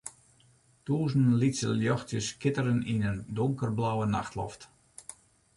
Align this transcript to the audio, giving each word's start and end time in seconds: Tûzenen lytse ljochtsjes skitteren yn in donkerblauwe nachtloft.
Tûzenen 0.85 1.35
lytse 1.41 1.69
ljochtsjes 1.81 2.27
skitteren 2.31 2.81
yn 2.93 3.05
in 3.09 3.17
donkerblauwe 3.37 4.05
nachtloft. 4.15 4.61